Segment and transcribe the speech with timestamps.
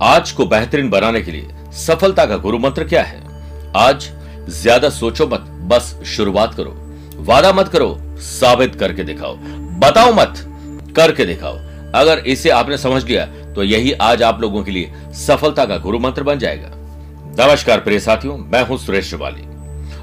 [0.00, 3.20] आज को बेहतरीन बनाने के लिए सफलता का गुरु मंत्र क्या है?
[3.76, 4.08] आज
[4.50, 6.70] ज़्यादा सोचो मत, बस शुरुआत करो।
[7.24, 9.34] वादा मत करो, साबित करके दिखाओ।
[9.80, 10.42] बताओ मत,
[10.96, 11.58] करके दिखाओ।
[11.94, 15.98] अगर इसे आपने समझ लिया तो यही आज आप लोगों के लिए सफलता का गुरु
[15.98, 16.70] मंत्र बन जाएगा।
[17.38, 19.48] नमस्कार प्रिय साथियों, मैं हूँ सुरेश श्रिवाली।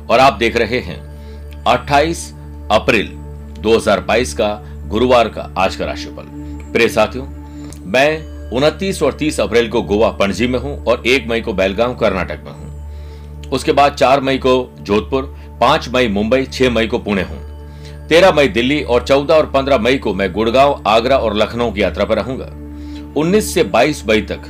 [0.06, 1.02] और आप देख रहे हैं
[1.68, 2.26] 28
[2.72, 3.08] अप्रैल
[3.62, 4.54] 2022 का
[4.88, 6.34] गुरुवार का आज का राशिफल।
[6.74, 7.26] प्रिय साथियों,
[7.86, 11.96] मैं उनतीस और तीस अप्रैल को गोवा पणजी में हूँ और एक मई को बेलगांव
[11.96, 15.24] कर्नाटक में हूँ। उसके बाद चार मई को जोधपुर,
[15.62, 19.78] पाँच मई मुंबई, छह मई को पुणे हूँ। तेरह मई दिल्ली और चौदह और पंद्रह
[19.78, 22.46] मई को मैं गुड़गांव, आगरा और लखनऊ की यात्रा पर रहूँगा।
[23.20, 24.48] उन्नीस से बाईस मई तक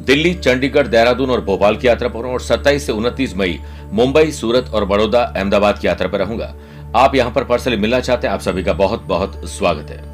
[0.00, 3.58] दिल्ली, चंडीगढ़, देहरादून और भोपाल की यात्रा पर और सत्ताईस से उनतीस मई
[3.92, 6.54] मुंबई, सूरत और बड़ौदा अहमदाबाद की यात्रा पर रहूँगा।
[6.96, 10.09] आप यहाँ पर पर्सनली मिलना चाहते हैं, आप सभी का बहुत बहुत स्वागत है।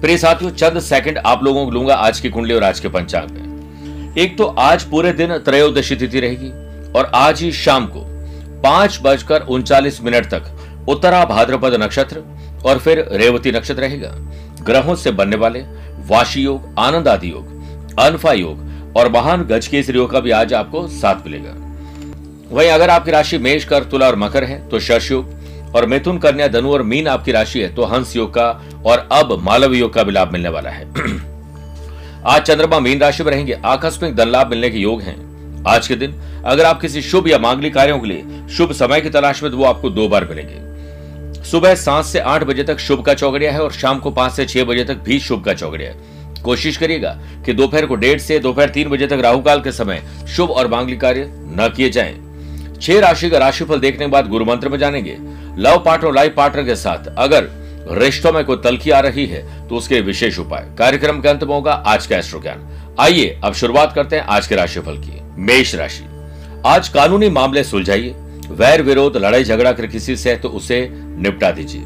[0.00, 3.30] प्रिय साथियों, चंद सेकंड आप लोगों को लूँगा आज की कुंडली और आज के पंचांग
[3.30, 6.50] में। एक तो आज पूरे दिन त्रयोदशी तिथि रहेगी
[6.92, 8.02] और आज ही शाम को
[8.62, 12.22] पाँच बजकर उनचालीस मिनट तक उत्तरा भाद्रपद नक्षत्र
[12.64, 14.12] और फिर रेवती नक्षत्र रहेगा।
[14.64, 15.60] ग्रहों से बनने वाले
[16.08, 20.54] वाशी योग आनंद आदि योग, अनफा योग और महान गज केसरी योग का भी आज
[20.54, 21.54] आपको साथ मिलेगा।
[22.50, 25.37] वहीं अगर आपकी राशि मेष कर तुला और मकर है तो शश योग
[25.74, 28.50] और मिथुन, कन्या, धनु और मीन आपकी राशि है तो हंस योग का
[28.86, 30.84] और अब मालव योग का भी लाभ मिलने वाला है।
[32.26, 35.16] आज चंद्रमा मीन राशि में रहेंगे। आकस्मिक धन लाभ मिलने के योग हैं।
[35.66, 36.14] आज के दिन
[36.44, 39.58] अगर आप किसी शुभ या मांगलिक कार्यों के लिए शुभ समय की तलाश में तो
[39.58, 43.62] वो आपको दो बार मिलेंगे। सुबह सात से आठ बजे तक शुभ का चौगड़िया है
[43.62, 47.10] और शाम को पाँच से छह बजे तक भी शुभ का चौगड़िया है। कोशिश करिएगा
[47.46, 50.68] कि दोपहर को डेढ़ से दोपहर तीन बजे तक राहु काल के समय शुभ और
[50.68, 52.14] मांगलिक कार्य न किए जाएँ।
[52.82, 55.16] छह राशि का राशिफल देखने के बाद गुरु मंत्र में जानेंगे।
[55.58, 57.48] लव पार्टनर लाइफ पार्टनर के साथ अगर
[57.92, 61.54] रिश्तों में कोई तलखी आ रही है तो उसके विशेष उपाय। कार्यक्रम के अंत में
[61.54, 65.74] होगा आज का एस्ट्रो ज्ञान आइए, अब शुरुआत करते हैं आज के राशिफल की। मेष
[65.74, 66.04] राशि।
[66.66, 68.14] आज कानूनी मामले सुलझाइए।
[68.50, 71.82] वैर विरोध, लड़ाई झगड़ा कर किसी से तो उसे निपटा दीजिए।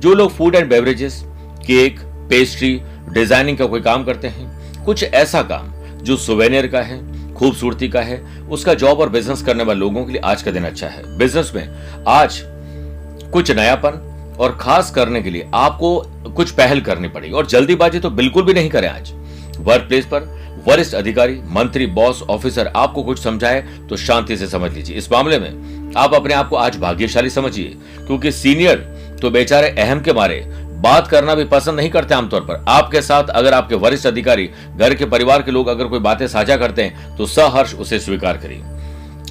[0.00, 1.22] जो लोग food and beverages
[1.60, 2.00] cake
[2.30, 5.72] pastry designing का कोई काम करते हैं, कुछ ऐसा काम
[6.02, 7.00] जो सुवेनियर का है,
[7.34, 8.20] खूबसूरती का है,
[8.50, 11.52] उसका जॉब और बिज़नेस करने वाले लोगों के लिए आज का दिन अच्छा है। बिज़नेस
[11.54, 12.42] में आज
[13.32, 15.96] कुछ नयापन और खास करने के लिए आपको
[16.28, 19.12] कुछ पहल करनी पड़ेगी। और जल्दीबाजी तो बिल्कुल भी नहीं करें आज।
[19.58, 20.36] वर्क प्लेस पर
[20.68, 25.38] वरिष्ठ अधिकारी, मंत्री बॉस ऑफिसर आपको कुछ समझाए तो शांति से समझ लीजिए। इस मामले
[25.38, 27.76] में आप अपने आप को आज भाग्यशाली समझिए,
[28.06, 28.76] क्योंकि सीनियर
[29.22, 30.40] तो बेचारे अहम के मारे
[30.78, 34.94] बात करना भी पसंद नहीं करते आमतौर पर। आपके साथ अगर आपके वरिष्ठ अधिकारी, घर
[34.94, 38.62] के परिवार के लोग अगर कोई बातें साझा करते हैं तो सहर्ष उसे स्वीकार करिए।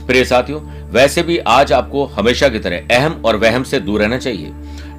[0.07, 4.17] प्रिय साथियों वैसे भी आज आपको हमेशा की तरह अहम और वहम से दूर रहना
[4.17, 4.51] चाहिए।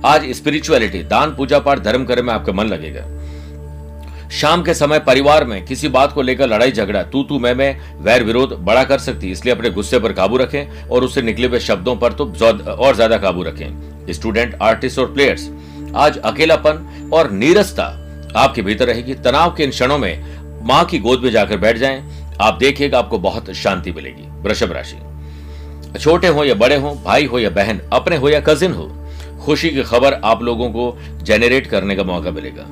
[0.06, 3.04] आज स्पिरिचुअलिटी दान, पूजा पाठ, धर्म करने में आपका मन लगेगा।
[4.30, 7.76] शाम के समय परिवार में किसी बात को लेकर लड़ाई झगड़ा, तू तू मैं मैं,
[7.98, 11.60] वैर विरोध बड़ा कर सकती इसलिए अपने गुस्से पर काबू रखें और उससे निकले हुए
[11.60, 15.48] शब्दों पर तो और ज़्यादा काबू रखें। स्टूडेंट आर्टिस्ट और प्लेयर्स
[15.96, 17.84] आज अकेलापन और नीरसता
[18.36, 22.02] आपके भीतर रहेगी। तनाव के इन क्षणों में माँ की गोद में जाकर बैठ जाएँ,
[22.40, 25.07] आप देखिएगा आपको बहुत शांति मिलेगी। वृषभ राशि।
[25.94, 28.90] छोटे हो या बड़े हो, भाई हो या बहन, अपने हो या कजिन हो,
[29.44, 32.66] खुशी की खबर आप लोगों को जेनरेट करने का मौका मिलेगा।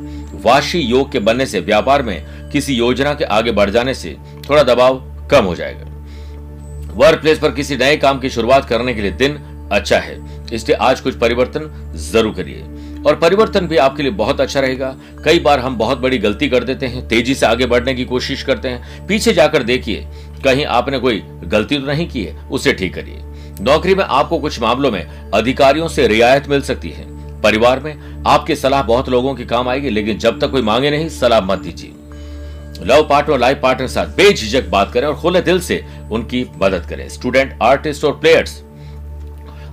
[0.45, 4.17] वाशी योग के बनने से, व्यापार में किसी योजना के आगे बढ़ जाने से
[4.49, 9.03] थोड़ा दबाव कम हो जाएगा। वर्क प्लेस पर किसी नए काम की शुरुआत करने के
[9.03, 9.39] लिए दिन
[9.73, 10.19] अच्छा है,
[10.53, 11.71] इसलिए आज कुछ परिवर्तन
[12.03, 12.65] ज़रूर करिए।
[13.07, 16.65] और परिवर्तन भी आपके लिए बहुत अच्छा रहेगा। कई बार हम बहुत बड़ी गलती कर
[16.65, 20.07] देते हैं, तेज़ी से आगे बढ़ने की कोशिश करते हैं। पीछे जाकर देखिए
[20.45, 22.37] कहीं आपने कोई गलती तो नहीं की है?
[22.49, 23.23] उसे ठीक करिए।
[23.61, 27.05] नौकरी में आपको कुछ मामलों में अधिकारियों से रियायत मिल सकती है।
[27.43, 31.09] परिवार में आपकी सलाह बहुत लोगों की काम आएगी, लेकिन जब तक कोई मांगे नहीं,
[31.09, 31.93] सलाह मत दीजिए।
[32.85, 37.09] लव पार्टनर, लाइफ पार्टनर साथ बेझिझक बात करें और खुले दिल से उनकी मदद करें।
[37.09, 38.63] स्टूडेंट, आर्टिस्ट और प्लेयर्स,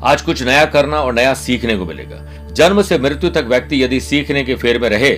[0.04, 2.18] आज कुछ नया करना और नया सीखने को मिलेगा।
[2.52, 5.12] जन्म से मृत्यु तक व्यक्ति यदि सीखने के फेर में रहे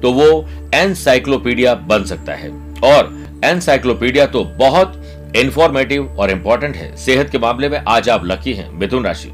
[0.00, 0.26] तो वो
[0.74, 2.48] एनसाइक्लोपीडिया बन सकता है।
[2.84, 3.06] और
[3.44, 5.02] एनसाइक्लोपीडिया तो बहुत
[5.36, 9.30] इंफॉर्मेटिव और इंपॉर्टेंट है। सेहत के मामले में आज आप लकी हैं, मिथुन राशि।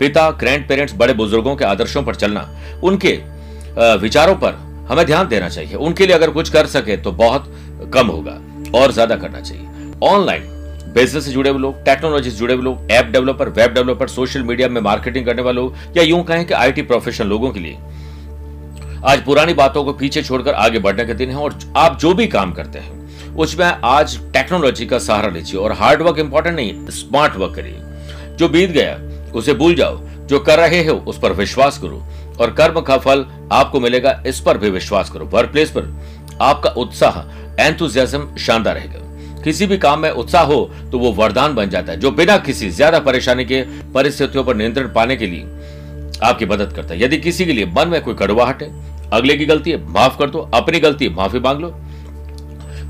[0.00, 2.48] पिता ग्रैंड पेरेंट्स बड़े बुज़ुर्गों के आदर्शों पर चलना,
[2.84, 3.12] उनके
[3.98, 4.54] विचारों पर
[4.88, 7.52] हमें ध्यान देना चाहिए। उनके लिए अगर कुछ कर सके तो बहुत
[7.94, 8.40] कम होगा
[8.74, 10.42] और ज़्यादा करना चाहिए। ऑनलाइन
[10.94, 14.42] बिज़नेस से जुड़े हुए लोग टेक्नोलॉजी से जुड़े हुए लोग app developer web developer social
[14.42, 17.78] media में मार्केटिंग करने वाले लोग, या यूँ कहें कि आईटी प्रोफेशनल लोगों के लिए,
[19.04, 22.26] आज पुरानी बातों को पीछे छोड़कर आगे बढ़ने के दिन है और आप जो भी
[22.28, 23.00] काम करते हैं
[23.38, 28.48] उसमें आज टेक्नोलॉजी का सहारा लीजिए और हार्ड वर्क इंपॉर्टेंट नहीं स्मार्ट वर्क करिए। जो
[28.48, 28.96] बीत गया,
[29.34, 32.02] उसे भूल जाओ। जो कर रहे हो, उस पर विश्वास करो।
[32.40, 35.92] और कर्म का फल आपको मिलेगा, इस पर भी विश्वास करो। वर्क प्लेस पर
[36.40, 37.20] आपका उत्साह
[37.60, 42.00] एंथुजियाज्म शानदार रहेगा। किसी भी काम में उत्साह हो तो वो वरदान बन जाता है।
[42.00, 43.62] जो बिना किसी ज़्यादा परेशानी के
[43.94, 45.42] परिस्थितियों पर नियंत्रण पाने के लिए
[46.22, 48.70] आपकी मदद करता है। यदि किसी के लिए मन में कोई कड़वाहट है,
[49.10, 51.74] अगले की गलती है, माफ़ कर दो। अपनी गलती माफ़ी मांग लो।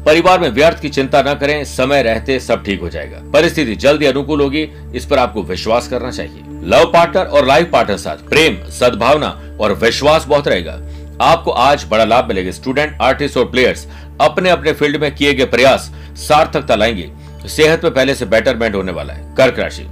[0.06, 4.06] परिवार में व्यर्थ की चिंता न करें, समय रहते सब ठीक हो जाएगा। परिस्थिति जल्दी
[4.06, 8.70] अनुकूल होगी, इस पर आपको विश्वास करना चाहिए। लव पार्टनर और लाइफ पार्टनर साथ, प्रेम,
[8.70, 10.80] सद्भावना और विश्वास बहुत रहेगा।
[11.20, 13.88] आपको आज बड़ा लाभ मिलेगा। स्टूडेंट, आर्टिस्ट और प्लेयर्स
[14.20, 17.12] अपने अपने फ़ील्ड में किए गए प्रयास सार्थकता लाएँगे।
[17.48, 19.88] सेहत में पहले से बेटरमेंट होने वाला है। कर्क राशि।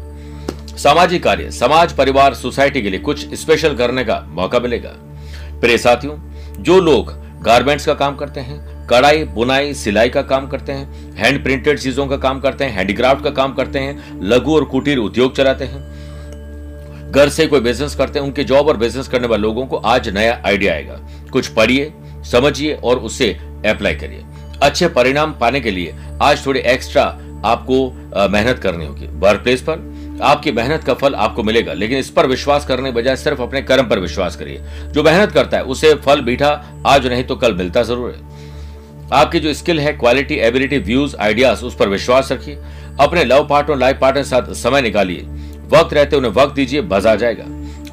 [0.79, 4.93] सामाजिक कार्य। समाज, परिवार, सोसाइटी के लिए कुछ स्पेशल करने का मौका मिलेगा।
[5.61, 6.19] प्रिय साथियों,
[6.63, 11.43] जो लोग गारमेंट्स का काम करते हैं कढ़ाई, बुनाई, सिलाई का काम करते हैं हैंड
[11.45, 15.37] प्रिंटेड चीज़ों का काम करते हैं हैंडीक्राफ्ट का काम करते हैं, लघु और कुटीर उद्योग
[15.37, 15.89] चलाते हैं।
[17.11, 20.09] घर से कोई बिज़नेस करते हैं, उनके जॉब और बिज़नेस करने वाले लोगों को आज
[20.09, 20.99] नया आइडिया आएगा।
[21.33, 21.93] कुछ पढ़िए,
[22.25, 23.31] समझिए और उसे
[23.67, 24.25] अप्लाई करिए।
[24.63, 27.05] अच्छे परिणाम पाने के लिए आज थोड़ी एक्स्ट्रा
[27.45, 27.87] आपको
[28.29, 29.89] मेहनत करनी होगी। वर्क प्लेस पर
[30.23, 33.89] आपकी मेहनत का फल आपको मिलेगा, लेकिन इस पर विश्वास करने बजाय सिर्फ़ अपने कर्म
[33.89, 34.61] पर विश्वास करिए।
[34.93, 36.51] जो मेहनत करता है, उसे फल बीठा
[36.87, 38.30] आज नहीं तो कल मिलता ज़रूर है।
[39.13, 42.59] आपकी जो स्किल है क्वालिटी एबिलिटी व्यूज़ आइडियाज़ उस पर विश्वास रखिए।
[43.01, 45.23] अपने लव पार्टनर लाइफ पार्टनर साथ समय निकालिए।
[45.73, 47.45] वक्त रहते उन्हें वक्त दीजिए मज़ा जाएगा।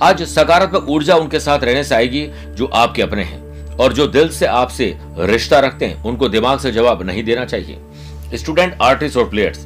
[0.01, 4.29] आज सकारात्मक ऊर्जा उनके साथ रहने से आएगी, जो आपके अपने हैं। और जो दिल
[4.29, 9.29] से आपसे रिश्ता रखते हैं, उनको दिमाग से जवाब नहीं देना चाहिए। स्टूडेंट आर्टिस्ट और
[9.29, 9.65] प्लेयर्स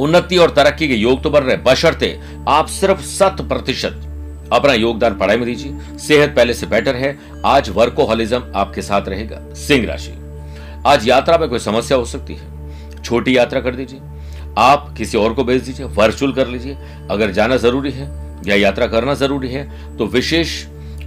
[0.00, 2.18] उन्नति और तरक्की के योग तो बन रहे बशर्ते
[2.48, 4.02] आप सिर्फ़ शत प्रतिशत
[4.52, 9.40] अपना योगदान पढ़ाई में दीजिए। सेहत पहले से बेटर है। आज वर्कोहॉलिज्म आपके साथ रहेगा।
[9.56, 10.12] सिंह राशि।
[10.86, 14.00] आज यात्रा में कोई समस्या हो सकती है। छोटी यात्रा कर दीजिए।
[14.58, 16.76] आप किसी और को भेज दीजिए। वर्चुअल कर लीजिए।
[17.10, 18.10] अगर जाना ज़रूरी है
[18.46, 20.48] या यात्रा करना ज़रूरी है तो विशेष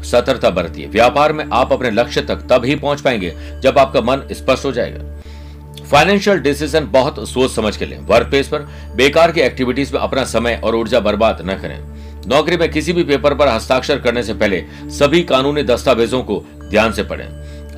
[0.04, 4.28] सतर्कता बरतिए। व्यापार में आप अपने लक्ष्य तक तब ही पहुँच पाएँगे जब आपका मन
[4.32, 8.60] स्पष्ट हो जाएगा। फाइनेंशियल डिसीज़न बहुत सोच समझ के लें। वर्क प्लेस पर
[8.96, 11.80] बेकार की एक्टिविटीज़ में अपना समय और ऊर्जा बर्बाद न करें।
[12.28, 16.92] नौकरी में किसी भी पेपर पर हस्ताक्षर करने से पहले सभी कानूनी दस्तावेजों को ध्यान
[16.92, 17.28] से पढ़ें।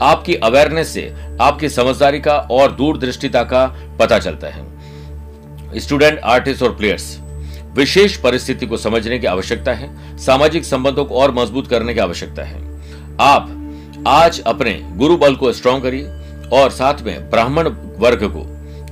[0.01, 3.65] आपकी अवेयरनेस से आपकी समझदारी का और दूरदृष्टिता का
[3.99, 7.17] पता चलता है। स्टूडेंट आर्टिस्ट और प्लेयर्स
[7.73, 12.43] विशेष परिस्थिति को समझने की आवश्यकता है, सामाजिक संबंधों को और मज़बूत करने की आवश्यकता
[12.43, 12.61] है।
[13.19, 13.57] आप
[14.07, 16.07] आज अपने गुरु बल को स्ट्रॉन्ग करिए
[16.53, 17.67] और साथ में ब्राह्मण
[17.97, 18.45] वर्ग को,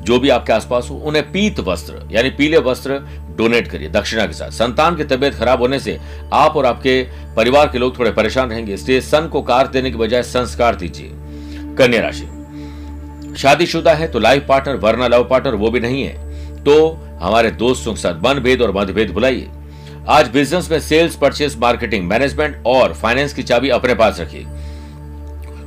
[0.03, 2.93] जो भी आपके आसपास हो, उन्हें पीत वस्त्र, यानी पीले वस्त्र
[3.39, 5.97] डोनेट करिए, दक्षिणा के साथ। संतान की तबियत खराब होने से
[6.33, 7.01] आप और आपके
[7.35, 11.11] परिवार के लोग थोड़े परेशान रहेंगे, इसलिए सन को कार देने के बजाय संस्कार दीजिए।
[11.77, 16.89] कन्या राशि। शादीशुदा है तो लाइफ पार्टनर वरना लव पार्टनर वो भी नहीं है। तो
[17.21, 19.47] हमारे दोस्तों के साथ मनभेद और मतभेद बुलाइए
[20.09, 24.45] आज बिज़नेस में सेल्स परचेस मार्केटिंग मैनेजमेंट और फाइनेंस की चाबी अपने पास रखिए।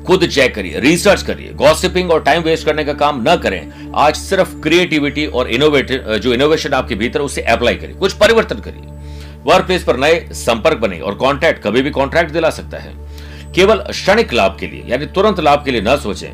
[0.06, 4.16] खुद चेक करिए रिसर्च करिए। गॉसिपिंग और टाइम वेस्ट करने का काम न करें। आज
[4.16, 8.88] सिर्फ़ क्रिएटिविटी और इनोवेटिव जो इनोवेशन आपके भीतर उसे अप्लाई करिए। कुछ परिवर्तन करिए।
[9.44, 12.94] वर्क प्लेस पर नए संपर्क बने और कॉन्ट्रैक्ट कभी भी कॉन्ट्रैक्ट दिला सकता है।
[13.52, 16.30] केवल क्षणिक लाभ के लिए, यानी तुरंत लाभ के लिए न सोचें।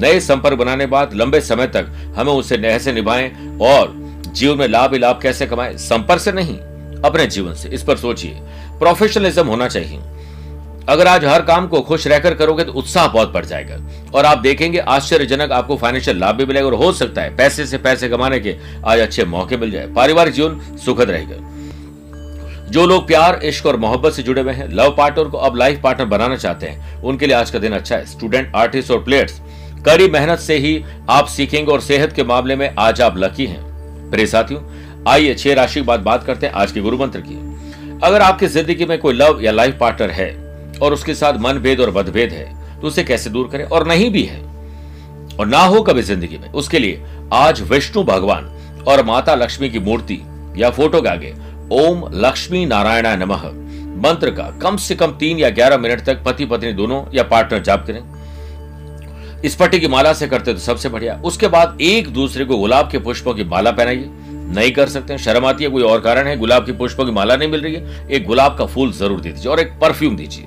[0.00, 3.94] नए संपर्क बनाने बाद लंबे समय तक हमें उसे नह से निभाएँ और
[4.32, 5.76] जीवन में लाभ ही लाभ कैसे कमाएँ?
[5.76, 6.56] संपर्क से नहीं,
[7.02, 8.38] अपने जीवन से। इस पर सोचिए।
[8.78, 10.00] प्रोफेशनलिज्म होना चाहिए।
[10.88, 13.76] अगर आज हर काम को खुश रहकर करोगे तो उत्साह बहुत बढ़ जाएगा।
[14.14, 17.78] और आप देखेंगे, आश्चर्यजनक आपको फाइनेंशियल लाभ भी मिलेगा और हो सकता है पैसे से
[17.78, 21.50] पैसे कमाने के आज अच्छे मौके मिल जाए। पारिवारिक जीवन सुखद रहेगा।
[22.68, 25.80] जो लोग प्यार, इश्क और मोहब्बत से जुड़े हुए हैं लव पार्टनर को अब लाइफ
[25.82, 29.40] पार्टनर बनाना चाहते हैं, उनके लिए आज का दिन अच्छा है। स्टूडेंट आर्टिस्ट और प्लेयर्स
[29.86, 34.10] कड़ी मेहनत से ही आप सीखेंगे और सेहत के मामले में आज आप लकी हैं।
[34.10, 34.60] प्रिय साथियों,
[35.08, 37.34] आइए छह राशि के बाद बात करते हैं आज के गुरु मंत्र की।
[38.02, 40.30] अगर आपकी ज़िंदगी में कोई लव या लाइफ पार्टनर है
[40.76, 43.64] और उसके साथ मनभेद और मतभेद है तो उसे कैसे दूर करें?
[43.64, 44.40] और नहीं भी है।
[45.32, 47.02] और ना हो कभी ज़िंदगी में। उसके लिए
[47.32, 48.44] आज विष्णु भगवान
[48.88, 50.20] और माता लक्ष्मी की मूर्ति
[50.56, 51.34] या फ़ोटो के आगे,
[51.72, 53.44] ओम लक्ष्मी नारायण नमः,
[54.02, 57.62] मंत्र का कम से कम तीन या ग्यारह मिनट तक पति पत्नी दोनों या पार्टनर
[57.62, 62.44] जाप करें। इस पट्टी की माला से करते तो सबसे बढ़िया। उसके बाद एक दूसरे
[62.44, 64.08] को गुलाब के पुष्पों की माला पहनाइए।
[64.54, 66.36] नहीं कर सकते शर्म आती है, कोई और कारण है?
[66.36, 69.32] गुलाब की पुष्पों की माला नहीं मिल रही है। एक गुलाब का फूल ज़रूर दे
[69.32, 70.46] दीजिए और एक परफ्यूम दीजिए।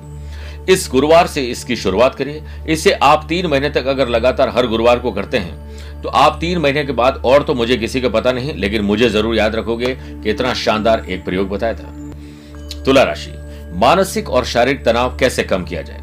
[0.70, 5.00] इस गुरुवार से इसकी शुरुआत करिए। इसे आप तीन महीने तक अगर लगातार हर गुरुवार
[5.00, 8.32] को करते हैं तो आप तीन महीने के बाद और तो मुझे किसी का पता
[8.32, 13.32] नहीं, लेकिन मुझे ज़रूर याद रखोगे कि इतना शानदार एक प्रयोग बताया था। तुला राशि,
[13.76, 16.02] मानसिक और शारीरिक तनाव कैसे कम किया जाए?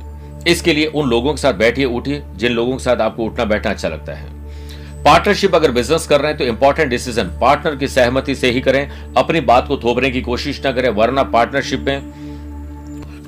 [0.49, 3.71] इसके लिए उन लोगों के साथ बैठिए, उठिए, जिन लोगों के साथ आपको उठना बैठना
[3.71, 4.31] अच्छा लगता है।
[5.05, 8.89] पार्टनरशिप अगर बिज़नेस कर रहे हैं तो इंपॉर्टेंट डिसीज़न पार्टनर की सहमति से ही करें,
[9.17, 12.22] अपनी बात को थोपने की कोशिश ना करें, वरना पार्टनरशिप में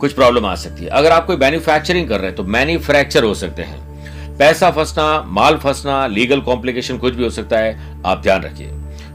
[0.04, 3.34] कुछ प्रॉब्लम आ सकती है। अगर आप कोई मैन्युफैक्चरिंग कर रहे हैं तो मैन्युफैक्चर हो
[3.34, 8.42] सकते हैं। पैसा फंसना, माल फंसना लीगल कॉम्प्लिकेशन कुछ भी हो सकता है, आप ध्यान
[8.42, 8.68] रखिए।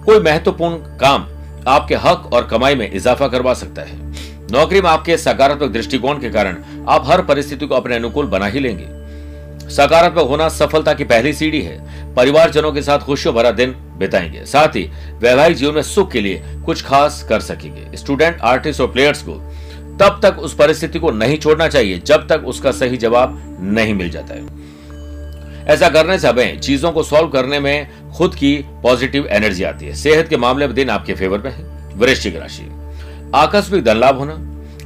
[0.05, 1.27] कोई महत्वपूर्ण काम
[1.67, 3.97] आपके हक और कमाई में इजाफा करवा सकता है।
[4.51, 6.57] नौकरी में आपके सकारात्मक दृष्टिकोण के कारण
[6.89, 8.87] आप हर परिस्थिति को अपने अनुकूल बना ही लेंगे।
[9.69, 14.75] सकारात्मक होना सफलता की पहली सीढ़ी है। परिवारजनों के साथ खुशियों भरा दिन बिताएँगे। साथ
[14.75, 19.21] ही वैवाहिक जीवन में सुख के लिए कुछ खास कर सकेंगे। स्टूडेंट आर्टिस्ट और प्लेयर्स
[19.21, 19.41] को
[19.99, 24.09] तब तक उस परिस्थिति को नहीं छोड़ना चाहिए, जब तक उसका सही जवाब नहीं मिल
[24.09, 24.59] जाता है।
[25.65, 29.93] ऐसा करने से हमें चीज़ों को सॉल्व करने में खुद की पॉजिटिव एनर्जी आती है।
[29.93, 32.71] सेहत के मामले में दिन आपके फेवर में है। वृश्चिक राशि।
[33.35, 34.33] आकस्मिक धन लाभ होना,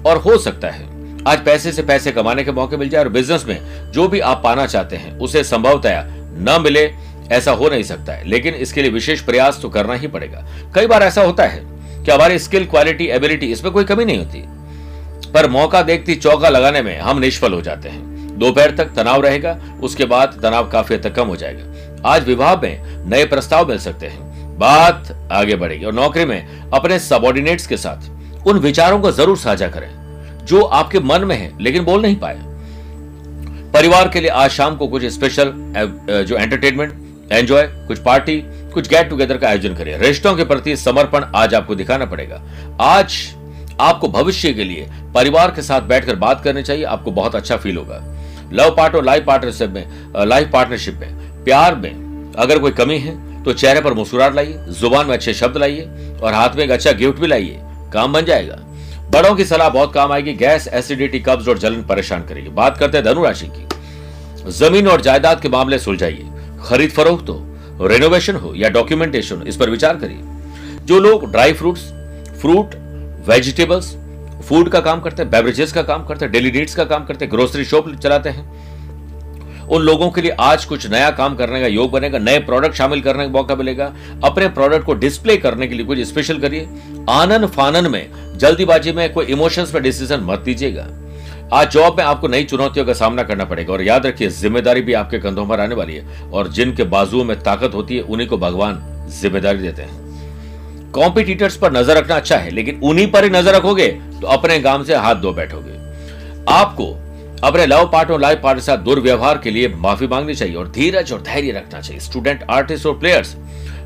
[0.09, 0.83] और हो सकता है,
[1.27, 4.41] आज पैसे से पैसे कमाने के मौके मिल जाए, और बिज़नेस में जो भी आप
[4.43, 6.91] पाना चाहते हैं, उसे संभवतया न मिले,
[7.31, 10.87] ऐसा हो नहीं सकता है। लेकिन इसके लिए विशेष प्रयास तो करना ही पड़ेगा। कई
[10.87, 11.63] बार ऐसा होता है
[12.03, 14.45] कि हमारी स्किल क्वालिटी एबिलिटी इसमें कोई कमी नहीं होती।
[15.33, 19.57] पर मौका देखती चौका लगाने में हम निष्फल हो जाते हैं। दोपहर तक तनाव रहेगा,
[19.83, 24.07] उसके बाद तनाव काफ़ी तक कम हो जाएगा। आज विवाह में नए प्रस्ताव मिल सकते
[24.07, 29.37] हैं। बात आगे बढ़ेगी और नौकरी में अपने सबॉर्डिनेट्स के साथ। उन विचारों को ज़रूर
[29.37, 29.89] साझा करें,
[30.45, 32.39] जो आपके मन में है, लेकिन बोल नहीं पाए।
[33.73, 35.53] परिवार के लिए आज शाम को कुछ स्पेशल
[36.27, 38.37] जो एंटरटेनमेंट एंजॉय कुछ पार्टी
[38.73, 42.41] कुछ गेट टुगेदर का आयोजन करिए। रिश्तों के प्रति समर्पण आज आपको दिखाना पड़ेगा।
[42.81, 43.15] आज
[43.81, 47.77] आपको भविष्य के लिए, परिवार के साथ बैठकर बात करनी चाहिए, आपको बहुत अच्छा फील
[47.77, 48.01] होगा।
[48.53, 53.43] लव पार्ट और लाइफ पार्टनरशिप में लाइफ पार्टनरशिप में, प्यार में अगर कोई कमी है
[53.43, 55.81] तो चेहरे पर मुस्कुराहट लाइए, ज़ुबान में अच्छे शब्द लाइए
[56.23, 57.59] और हाथ में एक अच्छा गिफ्ट भी लाइए,
[57.93, 58.59] काम बन जाएगा।
[59.11, 62.97] बड़ों की सलाह बहुत काम आएगी गैस एसिडिटी कब्ज और जलन परेशान करेगी। बात करते
[62.97, 66.25] हैं धनुराशि की। ज़मीन और जायदाद के मामले सुलझाइए।
[66.65, 71.81] खरीद फरोख्त हो रेनोवेशन हो या डॉक्यूमेंटेशन इस पर विचार करिए। जो लोग dry fruits
[72.41, 72.75] fruit
[73.27, 73.95] vegetables
[74.47, 77.25] food का काम करते हैं बेवरेजेस का काम करते हैं डेली नीड्स का काम करते
[77.25, 78.51] हैं ग्रोसरी शॉप चलाते हैं।
[79.65, 83.01] उन लोगों के लिए आज कुछ नया काम करने का योग बनेगा, नए प्रोडक्ट शामिल
[83.01, 86.67] करने का मौका मिलेगा। अपने प्रोडक्ट को डिस्प्ले करने के लिए कुछ स्पेशल करिए।
[87.11, 90.87] आनंद फानन में, जल्दीबाजी में कोई इमोशंस में डिसीज़न मत दीजिएगा
[91.53, 94.93] आज जॉब में आपको नई चुनौतियों का सामना करना पड़ेगा और याद रखिए, ज़िम्मेदारी भी
[94.95, 98.37] आपके कंधों पर आने वाली है और जिनके बाजुओं में ताकत होती है, उन्हीं को
[98.39, 100.02] भगवान ज़िम्मेदारी देते हैं।
[100.93, 103.87] कॉम्पिटिटर्स पर नज़र रखना अच्छा है, लेकिन उन्हीं पर ही नज़र रखोगे
[104.21, 105.71] तो अपने काम से हाथ धो बैठोगे।
[106.51, 106.85] आपको
[107.43, 110.69] अपने लव पार्ट और लाइफ पार्ट के साथ दुर्व्यवहार के लिए माफ़ी मांगनी चाहिए और
[110.71, 113.35] धीरज और धैर्य रखना चाहिए। स्टूडेंट आर्टिस्ट और प्लेयर्स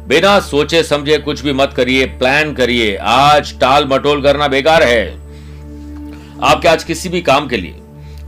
[0.08, 5.08] बिना सोचे समझे कुछ भी मत करिए प्लान करिए। आज टाल मटोल करना बेकार है।
[6.44, 7.76] आपके आज किसी भी काम के लिए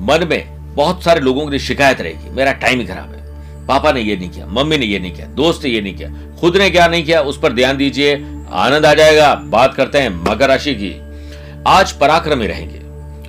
[0.02, 3.19] मन में बहुत सारे लोगों की शिकायत रहेगी। मेरा टाइम ही खराब है।
[3.70, 6.10] पापा ने ये नहीं किया, मम्मी ने ये नहीं किया, दोस्त ने ये नहीं किया,
[6.40, 8.16] खुद ने क्या नहीं किया, उस पर ध्यान दीजिए,
[8.52, 11.02] आनंद आ जाएगा। बात करते हैं मकर राशि की।
[11.68, 12.80] आज पराक्रमी रहेंगे।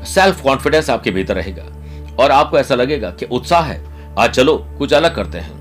[0.04, 1.64] सेल्फ कॉन्फिडेंस आपके भीतर रहेगा।
[2.18, 3.84] और आपको ऐसा लगेगा कि उत्साह है।
[4.18, 5.60] आज चलो, कुछ अलग करते हैं।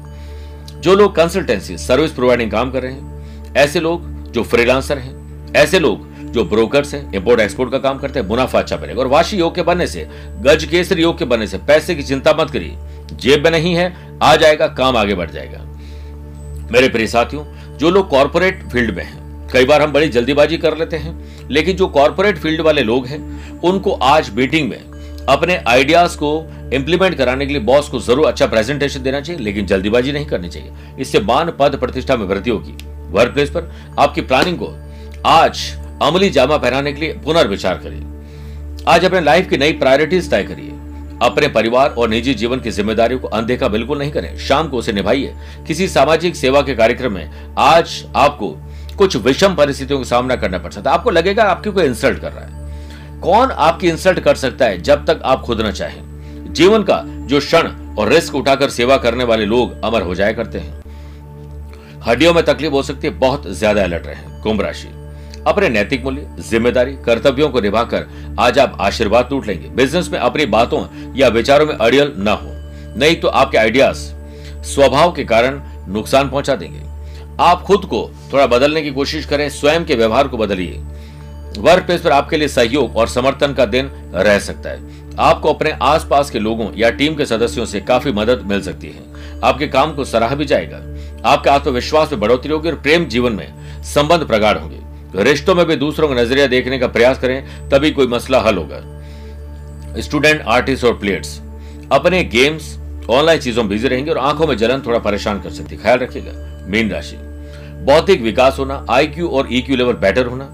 [0.81, 3.09] जो लोग कंसल्टेंसी सर्विस प्रोवाइडिंग काम कर रहे हैं,
[3.55, 8.19] ऐसे लोग जो फ्रीलांसर हैं, ऐसे लोग जो ब्रोकर्स हैं इंपोर्ट एक्सपोर्ट का काम करते
[8.19, 10.09] हैं, मुनाफा अच्छा बनेगा। और वाशी योग के बनने से,
[10.41, 12.77] गज केसरी योग के बनने से, पैसे की चिंता मत करिए।
[13.13, 15.65] जेब में नहीं है, आ जाएगा, काम आगे बढ़ जाएगा।
[16.71, 17.43] मेरे प्रिय साथियों,
[17.77, 21.75] जो लोग कॉर्पोरेट फ़ील्ड में हैं, कई बार हम बड़ी जल्दीबाजी कर लेते हैं, लेकिन
[21.75, 24.79] जो कॉर्पोरेट फ़ील्ड वाले लोग हैं, उनको आज मीटिंग में
[25.29, 26.31] अपने आइडियाज़ को
[26.73, 30.49] इंप्लीमेंट कराने के लिए बॉस को ज़रूर अच्छा प्रेजेंटेशन देना चाहिए, लेकिन जल्दीबाजी नहीं करनी
[30.49, 32.75] चाहिए। इससे मान पद प्रतिष्ठा में वृद्धि होगी।
[33.11, 34.73] वर्क प्लेस पर आपकी प्लानिंग को
[35.25, 35.59] आज
[36.01, 40.71] अमली जामा पहनाने के लिए पुनर्विचार करिए। आज अपने लाइफ की नई प्रायोरिटीज तय करिए।
[41.21, 44.91] अपने परिवार और निजी जीवन की जिम्मेदारियों को अनदेखा बिल्कुल नहीं करें। शाम को उसे
[44.91, 45.35] निभाइए।
[45.67, 48.55] किसी सामाजिक सेवा के कार्यक्रम में आज आपको
[48.97, 52.31] कुछ विषम परिस्थितियों का सामना करना पड़ सकता है। आपको लगेगा आपकी कोई इंसल्ट कर
[52.31, 56.53] रहा है। कौन आपकी इंसल्ट कर सकता है जब तक आप खुद न चाहें?
[56.53, 60.59] जीवन का जो क्षण और रिस्क उठाकर सेवा करने वाले लोग अमर हो जाया करते
[60.59, 60.77] हैं।
[62.01, 64.87] हड्डियों में तकलीफ़ हो सकती है, बहुत ज़्यादा अलर्ट रहे। कुंभ राशि।
[65.47, 68.05] अपने नैतिक मूल्य, ज़िम्मेदारी, कर्तव्यों को निभाकर
[68.39, 72.99] आज आप आशीर्वाद लूट लेंगे। बिज़नेस में अपनी बातों या विचारों में अड़ियल न हो।
[72.99, 73.97] नहीं तो आपके आइडियाज़
[74.65, 76.81] स्वभाव के कारण नुकसान पहुँचा देंगे।
[77.39, 80.81] आप खुद को थोड़ा बदलने की कोशिश करें, स्वयं के व्यवहार को बदलिए।
[81.57, 85.71] वर्क प्लेस पर आपके लिए सहयोग और समर्थन का दिन रह सकता है। आपको अपने
[85.81, 89.93] आसपास के लोगों या टीम के सदस्यों से काफ़ी मदद मिल सकती है। आपके काम
[89.93, 90.77] को सराहा भी जाएगा।
[91.29, 94.77] आपके आत्मविश्वास में बढ़ोतरी होगी और प्रेम जीवन में संबंध प्रगाढ़ होंगे।
[95.15, 100.01] रिश्तों में भी दूसरों का नज़रिया देखने का प्रयास करें, तभी कोई मसला हल होगा।
[100.01, 101.39] स्टूडेंट आर्टिस्ट और प्लेयर्स
[101.91, 102.77] अपने गेम्स
[103.09, 105.99] ऑनलाइन चीज़ों में बिज़ी रहेंगे और आँखों में जलन थोड़ा परेशान कर सकती है। ख्याल
[105.99, 106.31] रखिएगा,
[106.67, 107.15] मीन राशि।
[107.85, 110.49] बौद्धिक विकास होना आईक्यू और ईक्यू लेवल बेटर होना।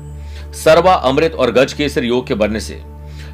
[0.55, 2.81] सर्वा, अमृत और गज केसर योग के बनने से,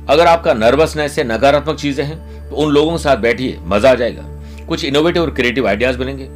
[0.10, 3.96] अगर आपका नर्वसनेस से नकारात्मक चीज़ें हैं तो उन लोगों के साथ बैठिए, मज़ा आ
[3.96, 4.24] जाएगा।
[4.68, 6.30] कुछ इनोवेटिव और क्रिएटिव आइडियाज़ बनेंगे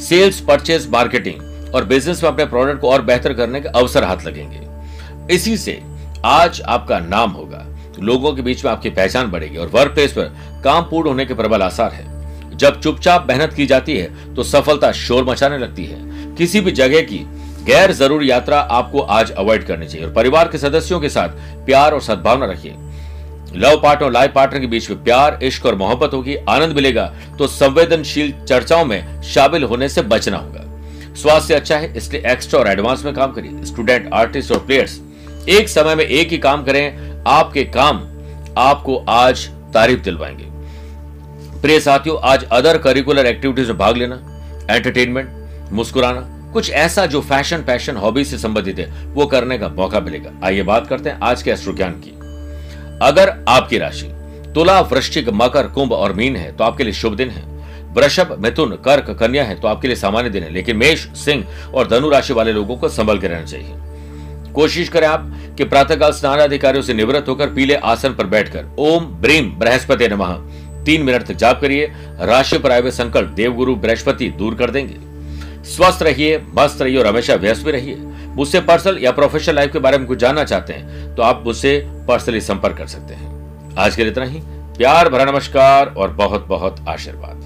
[0.00, 4.24] सेल्स परचेस मार्केटिंग और बिज़नेस में अपने प्रोडक्ट को और बेहतर करने के अवसर हाथ
[4.26, 5.80] लगेंगे। इसी से
[6.24, 7.64] आज आपका नाम होगा।
[8.00, 11.34] लोगों के बीच में आपकी पहचान बढ़ेगी और वर्क प्लेस पर काम पूर्ण होने के
[11.34, 16.34] प्रबल आसार है। जब चुपचाप मेहनत की जाती है तो सफलता शोर मचाने लगती है।
[16.36, 17.18] किसी भी जगह की
[17.64, 21.28] गैर ज़रूरी यात्रा आपको आज अवॉइड करनी चाहिए और परिवार के सदस्यों के साथ
[21.66, 22.74] प्यार और सद्भावना रखिए।
[23.56, 27.12] लव पार्टनर और लाइफ पार्टनर के बीच में प्यार, इश्क और मोहब्बत होगी, आनंद मिलेगा
[27.38, 30.62] तो संवेदनशील चर्चाओं में शामिल होने से बचना होगा।
[31.16, 35.00] स्वास्थ्य अच्छा है, इसलिए एक्स्ट्रा और एडवांस में काम करिए। स्टूडेंट आर्टिस्ट और प्लेयर्स
[35.48, 37.96] एक समय में एक ही काम करें, आपके काम
[38.58, 40.44] आपको आज तारीफ़ दिलवाएँगे।
[41.60, 44.20] प्रिय साथियों, आज अदर करिकुलर एक्टिविटीज़ में भाग लेना
[44.70, 46.20] एंटरटेनमेंट मुस्कुराना,
[46.52, 50.62] कुछ ऐसा जो फ़ैशन पैशन हॉबी से संबंधित है, वो करने का मौका मिलेगा। आइए
[50.62, 52.10] बात करते हैं आज के एस्ट्रो ज्ञान की।
[53.02, 54.12] अगर आपकी राशि
[54.54, 57.55] तुला, वृश्चिक, मकर, कुंभ और मीन है तो आपके लिए शुभ दिन है।
[57.96, 61.88] वृषभ, मिथुन, कर्क, कन्या है तो आपके लिए सामान्य दिन है, लेकिन मेष, सिंह और
[61.88, 66.38] धनु राशि वाले लोगों को संभल के रहना चाहिए। कोशिश करें आप कि प्रातःकाल स्नान
[66.38, 70.36] अधिकारियों से निवृत्त होकर पीले आसन पर बैठकर, ओम ब्रीम बृहस्पति नमः,
[70.84, 71.86] तीन मिनट तक जाप करिए,
[72.20, 77.06] राशि पर आए हुए संकल्प देवगुरु बृहस्पति दूर कर देंगे। स्वस्थ रहिए, मस्त रहिए और
[77.06, 77.96] हमेशा व्यस्त भी रहिए।
[78.36, 81.78] मुझसे पर्सनल या प्रोफेशनल लाइफ के बारे में कुछ जानना चाहते हैं तो आप मुझसे
[82.08, 84.40] पर्सनली संपर्क कर सकते हैं। आज के लिए इतना ही।
[84.78, 87.45] प्यार भरा नमस्कार और बहुत बहुत आशीर्वाद।